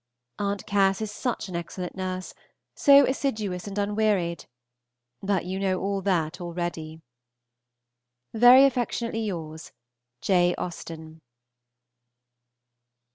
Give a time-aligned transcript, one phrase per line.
[0.39, 0.65] At.
[0.65, 0.99] Cass.
[0.99, 2.33] is such an excellent nurse,
[2.73, 4.47] so assiduous and unwearied!
[5.21, 7.01] But you know all that already.
[8.33, 9.71] Very affectionately yours,
[10.19, 10.55] J.
[10.57, 11.21] AUSTEN.